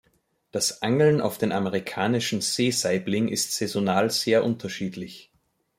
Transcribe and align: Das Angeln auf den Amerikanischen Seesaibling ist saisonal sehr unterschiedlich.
Das 0.49 0.81
Angeln 0.81 1.21
auf 1.21 1.37
den 1.37 1.51
Amerikanischen 1.51 2.41
Seesaibling 2.41 3.27
ist 3.27 3.51
saisonal 3.53 4.09
sehr 4.09 4.43
unterschiedlich. 4.43 5.31